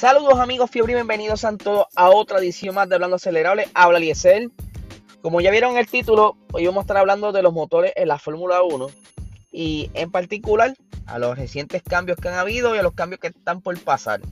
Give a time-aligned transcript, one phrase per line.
[0.00, 3.68] Saludos amigos fiebre y bienvenidos a todos a otra edición más de Hablando Acelerable.
[3.74, 4.50] Habla Liesel.
[5.20, 8.18] Como ya vieron el título, hoy vamos a estar hablando de los motores en la
[8.18, 8.86] Fórmula 1
[9.52, 10.74] y en particular
[11.04, 14.22] a los recientes cambios que han habido y a los cambios que están por pasar.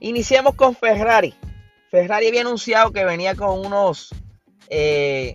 [0.00, 1.34] Iniciamos con Ferrari.
[1.90, 4.14] Ferrari había anunciado que venía con unos
[4.68, 5.34] eh,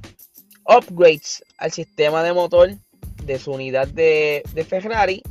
[0.64, 2.70] upgrades al sistema de motor
[3.24, 5.24] de su unidad de, de Ferrari.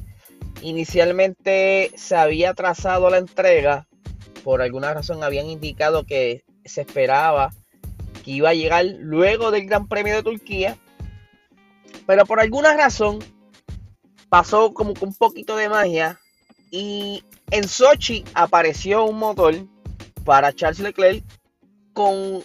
[0.63, 3.87] Inicialmente se había trazado la entrega,
[4.45, 7.51] por alguna razón habían indicado que se esperaba
[8.25, 10.77] que iba a llegar luego del Gran Premio de Turquía,
[12.07, 13.19] pero por alguna razón
[14.29, 16.21] pasó como que un poquito de magia
[16.71, 19.55] y en Sochi apareció un motor
[20.25, 21.25] para Charles Leclerc
[21.93, 22.43] con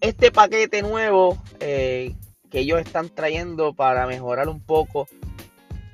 [0.00, 2.14] este paquete nuevo eh,
[2.50, 5.08] que ellos están trayendo para mejorar un poco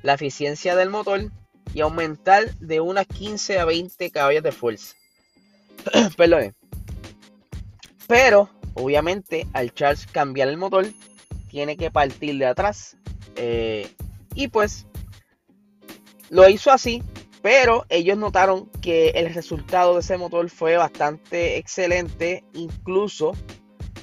[0.01, 1.31] la eficiencia del motor
[1.73, 4.95] y aumentar de unas 15 a 20 caballos de fuerza.
[6.17, 6.55] Perdón.
[8.07, 10.87] Pero, obviamente, al Charles cambiar el motor,
[11.49, 12.97] tiene que partir de atrás.
[13.35, 13.87] Eh,
[14.35, 14.87] y pues,
[16.29, 17.03] lo hizo así
[17.41, 22.43] pero ellos notaron que el resultado de ese motor fue bastante excelente.
[22.53, 23.33] Incluso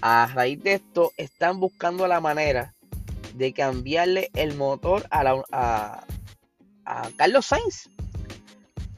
[0.01, 2.75] a raíz de esto están buscando la manera
[3.35, 6.07] de cambiarle el motor a,
[7.17, 7.91] Carlos Sainz.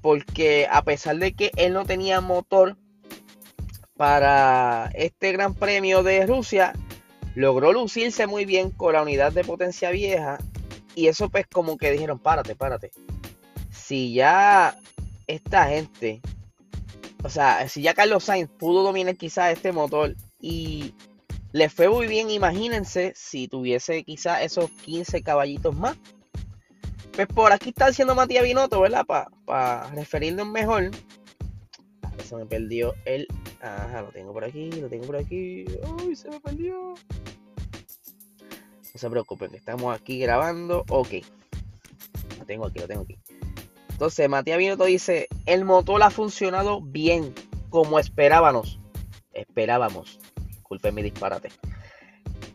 [0.01, 2.77] Porque a pesar de que él no tenía motor
[3.97, 6.73] para este Gran Premio de Rusia,
[7.35, 10.39] logró lucirse muy bien con la unidad de potencia vieja.
[10.95, 12.93] Y eso pues como que dijeron, párate, párate
[13.89, 14.79] si ya
[15.27, 16.21] esta gente,
[17.25, 20.93] o sea, si ya Carlos Sainz pudo dominar quizás este motor y
[21.53, 25.97] le fue muy bien, imagínense si tuviese quizás esos 15 caballitos más.
[27.19, 29.05] Pues por aquí está haciendo Matías Binotto, ¿verdad?
[29.05, 30.93] Para pa referirnos mejor.
[32.03, 33.27] A se me perdió el.
[33.61, 35.65] Ajá, lo tengo por aquí, lo tengo por aquí.
[36.05, 36.95] ¡Uy, se me perdió!
[38.41, 40.85] No se preocupen, estamos aquí grabando.
[40.91, 41.15] Ok.
[42.39, 43.19] Lo tengo aquí, lo tengo aquí.
[43.91, 47.35] Entonces, Matías Binotto dice, el motor ha funcionado bien,
[47.69, 48.79] como esperábamos.
[49.33, 50.21] Esperábamos.
[50.51, 51.49] Disculpen mi disparate.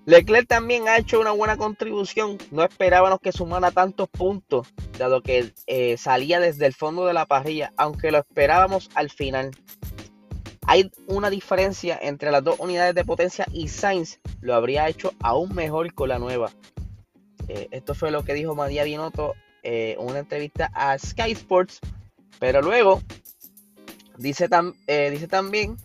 [0.06, 2.38] Leclerc también ha hecho una buena contribución.
[2.52, 7.26] No esperábamos que sumara tantos puntos, dado que eh, salía desde el fondo de la
[7.26, 9.52] parrilla, aunque lo esperábamos al final.
[10.66, 15.56] Hay una diferencia entre las dos unidades de potencia y Sainz lo habría hecho aún
[15.56, 16.52] mejor con la nueva.
[17.48, 21.80] Eh, esto fue lo que dijo Matías Binotto eh, una entrevista a Sky Sports,
[22.40, 23.02] pero luego
[24.18, 24.50] dice,
[25.10, 25.78] dice también,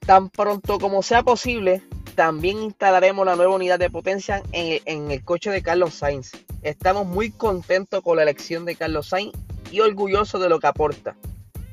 [0.00, 1.82] tan pronto como sea posible,
[2.16, 6.32] también instalaremos la nueva unidad de potencia en, el coche de Carlos Sainz.
[6.62, 9.34] Estamos muy contentos con la elección de Carlos Sainz
[9.70, 11.14] y orgullosos de lo que aporta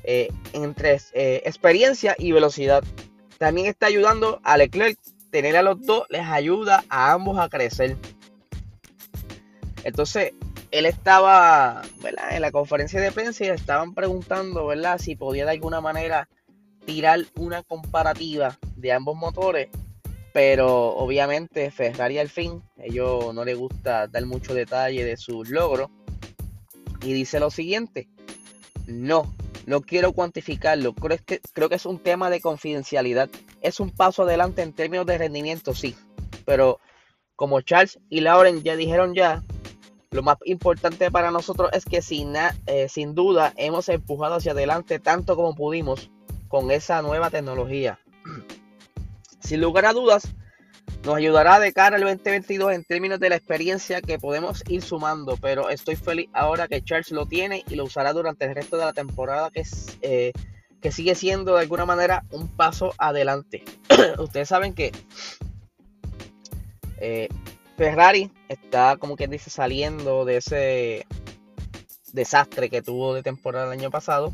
[0.03, 0.99] eh, entre
[1.45, 2.83] experiencia y velocidad.
[3.37, 4.99] También está ayudando a Leclerc.
[5.31, 7.97] Tener a los dos les ayuda a ambos a crecer.
[9.83, 10.33] Entonces,
[10.69, 11.81] él estaba
[12.31, 14.99] en la conferencia de prensa y le estaban preguntando ¿verdad?
[14.99, 16.27] si podía de alguna manera
[16.85, 19.69] tirar una comparativa de ambos motores.
[20.33, 25.89] Pero obviamente Ferrari al fin, ellos no les gusta dar mucho detalle de sus logros.
[27.03, 28.07] Y dice lo siguiente,
[28.87, 29.31] no,
[29.65, 33.29] no quiero cuantificarlo, creo que, creo que es un tema de confidencialidad.
[33.61, 35.95] Es un paso adelante en términos de rendimiento, sí.
[36.45, 36.79] Pero
[37.35, 39.43] como Charles y Lauren ya dijeron ya,
[40.11, 42.01] lo más importante para nosotros es que
[42.67, 46.11] eh, sin duda hemos empujado hacia adelante tanto como pudimos
[46.47, 47.99] con esa nueva tecnología.
[49.43, 50.23] Sin lugar a dudas,
[51.03, 55.35] nos ayudará de cara al 2022 en términos de la experiencia que podemos ir sumando,
[55.37, 58.85] pero estoy feliz ahora que Charles lo tiene y lo usará durante el resto de
[58.85, 60.31] la temporada que, es, eh,
[60.81, 63.65] que sigue siendo de alguna manera un paso adelante.
[64.17, 64.93] Ustedes saben que
[66.99, 67.27] eh,
[67.75, 71.05] Ferrari está, como quien dice, saliendo de ese
[72.13, 74.33] desastre que tuvo de temporada el año pasado.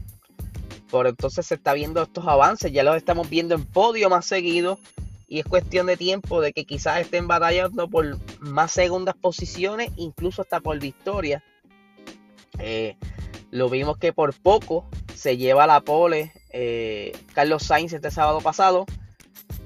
[0.89, 4.79] Por entonces se está viendo estos avances, ya los estamos viendo en podio más seguido.
[5.27, 10.41] Y es cuestión de tiempo de que quizás estén batallando por más segundas posiciones, incluso
[10.41, 11.43] hasta por victoria.
[12.57, 12.97] Eh,
[13.51, 18.85] lo vimos que por poco se lleva la pole eh, Carlos Sainz este sábado pasado.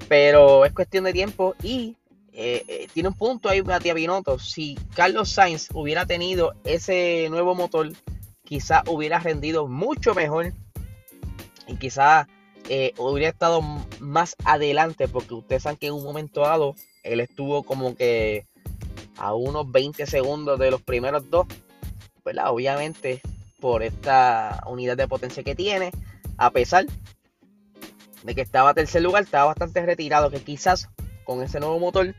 [0.08, 1.96] Pero es cuestión de tiempo y
[2.32, 4.38] eh, eh, tiene un punto ahí Matías Binotto.
[4.38, 7.92] Si Carlos Sainz hubiera tenido ese nuevo motor,
[8.44, 10.52] quizá hubiera rendido mucho mejor
[11.66, 12.28] y quizá
[12.68, 13.60] eh, hubiera estado
[14.00, 18.46] más adelante, porque ustedes saben que en un momento dado él estuvo como que
[19.18, 21.46] a unos 20 segundos de los primeros dos.
[22.46, 23.20] Obviamente
[23.60, 25.90] por esta unidad de potencia que tiene,
[26.38, 26.86] a pesar
[28.22, 30.88] de que estaba a tercer lugar, estaba bastante retirado, que quizás
[31.24, 32.14] con ese nuevo motor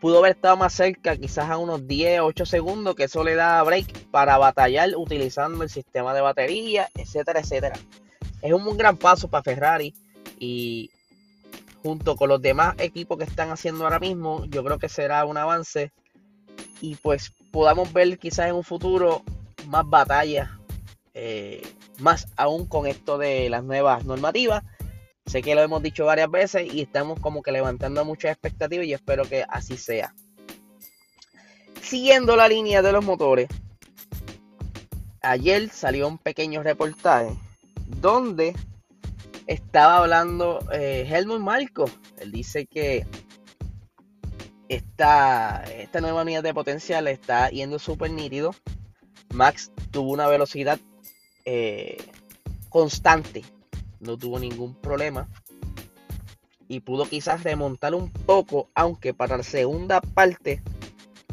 [0.00, 3.62] pudo haber estado más cerca, quizás a unos 10, 8 segundos, que eso le da
[3.62, 7.76] break para batallar utilizando el sistema de batería, etcétera, etcétera.
[8.42, 9.94] Es un gran paso para Ferrari
[10.38, 10.90] y
[11.82, 15.36] junto con los demás equipos que están haciendo ahora mismo, yo creo que será un
[15.36, 15.92] avance
[16.80, 19.22] y pues podamos ver quizás en un futuro
[19.66, 20.50] más batallas,
[21.14, 21.62] eh,
[21.98, 24.62] más aún con esto de las nuevas normativas
[25.30, 28.94] Sé que lo hemos dicho varias veces y estamos como que levantando muchas expectativas y
[28.94, 30.12] espero que así sea.
[31.80, 33.48] Siguiendo la línea de los motores,
[35.22, 37.30] ayer salió un pequeño reportaje
[37.98, 38.54] donde
[39.46, 41.90] estaba hablando eh, Helmut Marco.
[42.18, 43.06] Él dice que
[44.68, 48.54] esta, esta nueva unidad de potencial está yendo súper nítido.
[49.32, 50.78] Max tuvo una velocidad
[51.44, 51.96] eh,
[52.68, 53.44] constante
[54.00, 55.28] no tuvo ningún problema
[56.68, 60.62] y pudo quizás remontar un poco, aunque para la segunda parte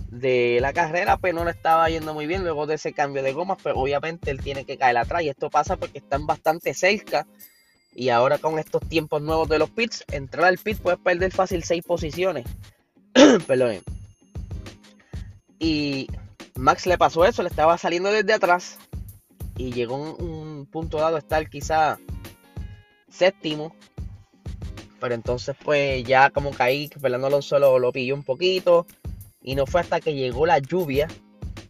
[0.10, 3.34] de la carrera pues no le estaba yendo muy bien luego de ese cambio de
[3.34, 7.28] gomas, pero obviamente él tiene que caer atrás y esto pasa porque están bastante cerca
[7.94, 11.64] y ahora con estos tiempos nuevos de los pits, entrar al pit puedes perder fácil
[11.64, 12.46] 6 posiciones.
[13.48, 13.80] Perdón.
[15.60, 16.08] Y
[16.56, 18.78] Max le pasó eso, le estaba saliendo desde atrás
[19.58, 21.98] y llegó un, un punto dado estar quizá
[23.10, 23.76] séptimo.
[25.00, 28.86] Pero entonces pues ya como caí, Fernando Alonso lo, lo pilló un poquito.
[29.42, 31.08] Y no fue hasta que llegó la lluvia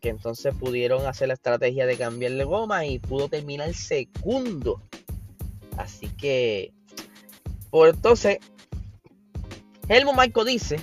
[0.01, 4.81] que entonces pudieron hacer la estrategia de cambiarle goma y pudo terminar segundo.
[5.75, 6.71] Así que,
[7.69, 8.37] por entonces,
[9.87, 10.79] Helmut Marco dice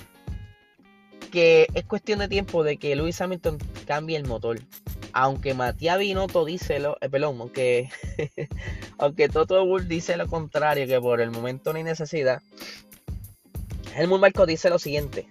[1.31, 4.59] que es cuestión de tiempo de que Lewis Hamilton cambie el motor
[5.17, 7.89] aunque Matías Binotto dice lo, eh, perdón, aunque,
[8.97, 12.41] aunque Toto Wolff dice lo contrario, que por el momento no hay necesidad,
[13.95, 15.25] Helmut Marco dice lo siguiente.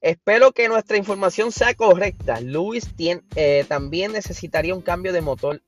[0.00, 2.40] Espero que nuestra información sea correcta.
[2.40, 2.88] Luis
[3.34, 5.62] eh, también necesitaría un cambio de motor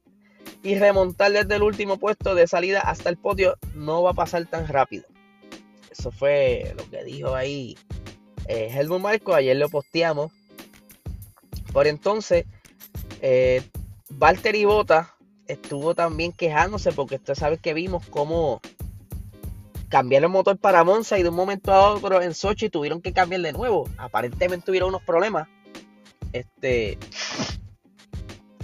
[0.63, 4.47] y remontar desde el último puesto de salida hasta el podio no va a pasar
[4.47, 5.05] tan rápido.
[5.91, 7.77] Eso fue lo que dijo ahí
[8.47, 9.35] eh, Helmut Marco.
[9.35, 10.33] Ayer lo posteamos.
[11.73, 12.47] Por entonces,
[13.21, 13.63] eh,
[14.11, 15.15] Valtteri Bota
[15.47, 18.61] estuvo también quejándose porque usted sabe que vimos cómo
[19.91, 23.13] cambiaron el motor para Monza y de un momento a otro en Sochi tuvieron que
[23.13, 23.91] cambiar de nuevo.
[23.99, 25.49] Aparentemente tuvieron unos problemas.
[26.33, 26.97] Este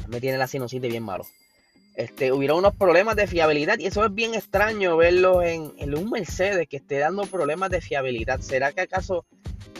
[0.09, 1.27] me tiene la sinusitis bien malo.
[1.97, 6.69] Este, hubieron unos problemas de fiabilidad y eso es bien extraño verlo en, un Mercedes
[6.69, 8.41] que esté dando problemas de fiabilidad.
[8.41, 9.25] ¿Será que acaso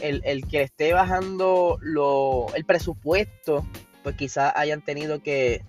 [0.01, 3.65] el, que esté bajando lo, el presupuesto
[4.03, 5.63] pues quizás hayan tenido que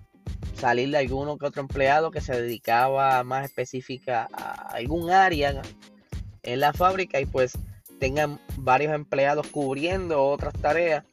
[0.55, 5.63] salir de alguno que otro empleado que se dedicaba más específica a algún área
[6.43, 7.53] en la fábrica y pues
[7.99, 11.05] tengan varios empleados cubriendo otras tareas,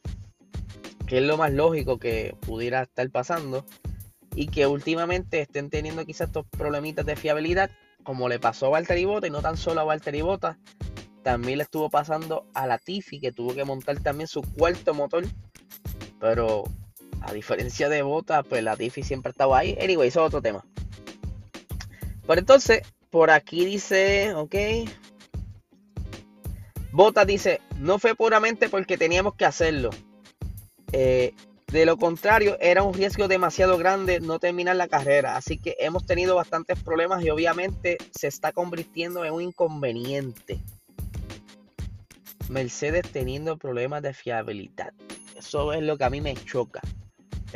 [1.06, 3.64] que es lo más lógico que pudiera estar pasando
[4.34, 7.70] y que últimamente estén teniendo quizás estos problemitas de fiabilidad,
[8.02, 10.58] como le pasó a Valtteri Bota y no tan solo a Valtteri Bota,
[11.22, 15.24] también le estuvo pasando a la Tiffy que tuvo que montar también su cuarto motor,
[16.20, 16.64] pero
[17.26, 19.76] a diferencia de Bota, pues la Tiffy siempre estaba ahí.
[19.80, 20.64] Anyway, eso es otro tema.
[22.26, 24.54] Pero entonces, por aquí dice, ok.
[26.92, 29.90] Bota dice, no fue puramente porque teníamos que hacerlo.
[30.92, 31.34] Eh,
[31.72, 35.36] de lo contrario, era un riesgo demasiado grande no terminar la carrera.
[35.36, 40.60] Así que hemos tenido bastantes problemas y obviamente se está convirtiendo en un inconveniente.
[42.48, 44.92] Mercedes teniendo problemas de fiabilidad.
[45.36, 46.80] Eso es lo que a mí me choca.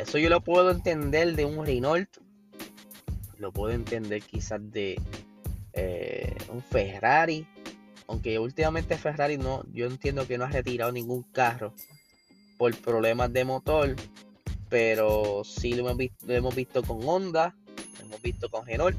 [0.01, 2.09] Eso yo lo puedo entender de un Renault.
[3.37, 4.99] Lo puedo entender quizás de
[5.73, 7.47] eh, un Ferrari.
[8.07, 11.75] Aunque últimamente Ferrari no, yo entiendo que no ha retirado ningún carro
[12.57, 13.95] por problemas de motor.
[14.69, 17.55] Pero sí lo hemos visto, lo hemos visto con Honda,
[17.99, 18.97] lo hemos visto con Renault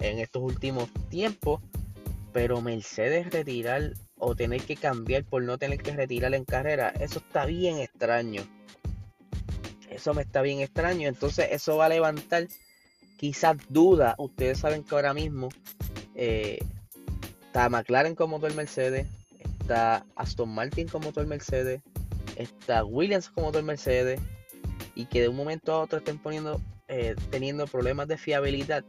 [0.00, 1.62] en estos últimos tiempos.
[2.32, 7.20] Pero Mercedes retirar o tener que cambiar por no tener que retirar en carrera, eso
[7.20, 8.42] está bien extraño.
[10.00, 11.08] Eso me está bien extraño.
[11.08, 12.48] Entonces eso va a levantar
[13.18, 14.14] quizás dudas.
[14.16, 15.50] Ustedes saben que ahora mismo
[16.14, 16.58] eh,
[17.42, 19.06] está McLaren como motor Mercedes.
[19.38, 21.82] Está Aston Martin como motor Mercedes.
[22.36, 24.18] Está Williams como motor Mercedes.
[24.94, 28.86] Y que de un momento a otro estén poniendo, eh, teniendo problemas de fiabilidad.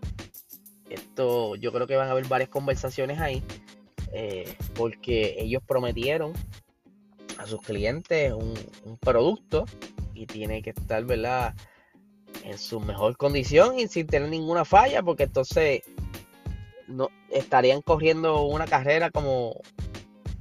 [0.89, 3.43] Esto yo creo que van a haber varias conversaciones ahí.
[4.13, 6.31] Eh, porque ellos prometieron
[7.37, 9.65] a sus clientes un producto
[10.21, 11.53] y tiene que estar, ¿verdad?
[12.43, 15.81] en su mejor condición y sin tener ninguna falla, porque entonces
[16.87, 19.61] no estarían corriendo una carrera como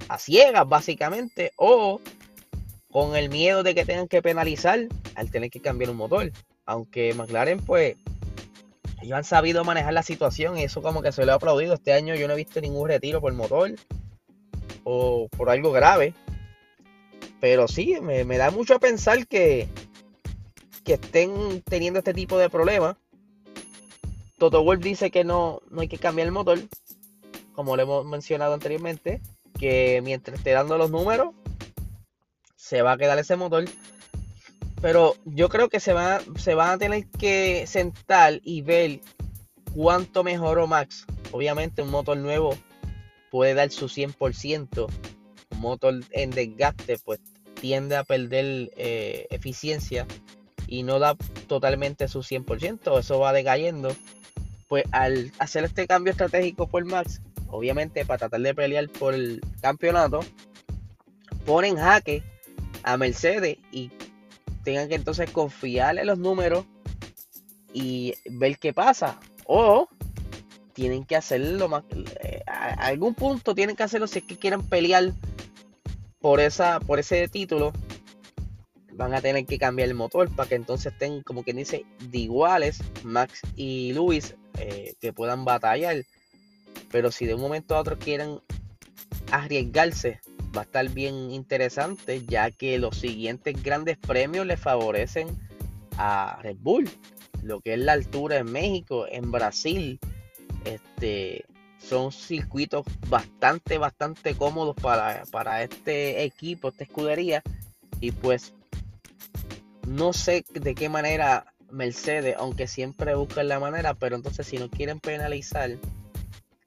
[0.09, 2.01] a ciegas básicamente o
[2.91, 4.81] con el miedo de que tengan que penalizar
[5.15, 6.33] al tener que cambiar un motor.
[6.65, 7.97] Aunque McLaren pues
[9.01, 11.75] ellos han sabido manejar la situación y eso como que se lo ha aplaudido.
[11.75, 13.73] Este año yo no he visto ningún retiro por motor
[14.83, 16.15] o por algo grave.
[17.41, 19.69] Pero sí, me, da mucho a pensar que,
[20.85, 22.97] que estén teniendo este tipo de problemas.
[24.39, 26.59] Toto Wolff dice que no, no hay que cambiar el motor,
[27.53, 29.21] como le hemos mencionado anteriormente,
[29.59, 31.35] que mientras esté dando los números,
[32.57, 33.65] se va a quedar ese motor.
[34.81, 39.01] Pero yo creo que se, va, se van a tener que sentar y ver
[39.75, 41.07] cuánto mejoró Max.
[41.33, 42.57] Obviamente un motor nuevo
[43.31, 44.87] puede dar su 100%.
[45.51, 47.21] Un motor en desgaste pues
[47.61, 50.07] tiende a perder eh, eficiencia
[50.67, 52.99] y no da totalmente su 100%.
[52.99, 53.95] Eso va decayendo.
[54.69, 59.41] Pues al hacer este cambio estratégico por Max, obviamente para tratar de pelear por el
[59.61, 60.21] campeonato,
[61.45, 62.23] ponen jaque
[62.83, 63.91] a Mercedes y
[64.63, 66.65] tengan que entonces confiarle los números
[67.73, 69.19] y ver qué pasa.
[69.47, 69.89] O
[70.73, 71.85] tienen que hacerlo más.
[72.23, 75.13] Eh, a algún punto tienen que hacerlo si es que quieren pelear
[76.21, 77.73] por esa por ese título.
[78.93, 82.19] Van a tener que cambiar el motor para que entonces estén, como quien dice, de
[82.19, 86.05] iguales Max y Luis eh, que puedan batallar.
[86.91, 88.41] Pero si de un momento a otro quieren
[89.33, 90.21] arriesgarse
[90.57, 95.29] va a estar bien interesante ya que los siguientes grandes premios le favorecen
[95.97, 96.89] a Red Bull.
[97.43, 99.99] Lo que es la altura en México, en Brasil,
[100.65, 101.45] este,
[101.81, 107.43] son circuitos bastante, bastante cómodos para, para este equipo, esta escudería.
[108.01, 108.55] Y pues
[109.87, 114.71] no sé de qué manera Mercedes, aunque siempre buscan la manera, pero entonces si no
[114.71, 115.77] quieren penalizar,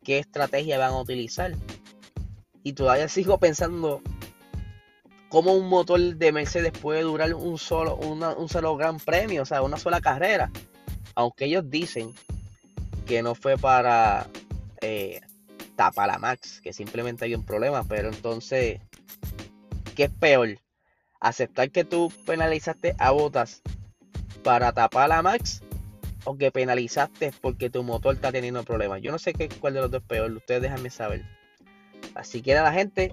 [0.04, 1.54] ¿qué estrategia van a utilizar?
[2.64, 4.02] Y todavía sigo pensando
[5.30, 9.62] cómo un motor de Mercedes puede durar un solo, un solo gran premio, o sea,
[9.62, 10.52] una sola carrera.
[11.16, 12.14] Aunque ellos dicen
[13.06, 14.28] que no fue para
[14.84, 15.22] eh,
[15.76, 18.80] tapar a Max, que simplemente hay un problema, pero entonces,
[19.96, 20.60] ¿qué es peor?
[21.20, 23.62] ¿Aceptar que tú penalizaste a Botas
[24.44, 25.62] para tapar a Max
[26.26, 29.02] o que penalizaste porque tu motor está teniendo problemas?
[29.02, 31.24] Yo no sé qué, cuál de los dos es peor, ustedes déjenme saber.
[32.14, 33.12] Así que la gente,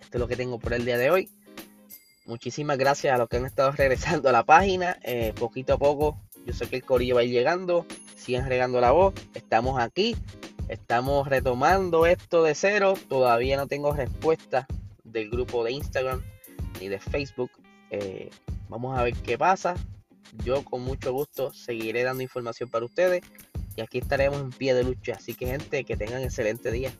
[0.00, 1.30] esto es lo que tengo por el día de hoy.
[2.26, 4.98] Muchísimas gracias a los que han estado regresando a la página.
[5.02, 7.86] Eh, poquito a poco, yo sé que el corillo va a ir llegando.
[8.16, 9.14] Sigan regando la voz.
[9.34, 10.16] Estamos aquí.
[10.68, 12.94] Estamos retomando esto de cero.
[13.08, 14.66] Todavía no tengo respuesta
[15.02, 16.22] del grupo de Instagram
[16.78, 17.50] ni de Facebook.
[17.90, 18.28] Eh,
[18.68, 19.76] vamos a ver qué pasa.
[20.44, 23.22] Yo con mucho gusto seguiré dando información para ustedes.
[23.76, 25.14] Y aquí estaremos en pie de lucha.
[25.14, 26.92] Así que gente, que tengan excelente día.